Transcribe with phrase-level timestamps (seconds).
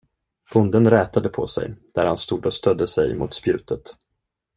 [0.53, 3.81] Bonden rätade på sig, där han stod och stödde sig mot spjutet.